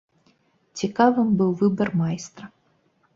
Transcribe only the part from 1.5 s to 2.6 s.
выбар майстра.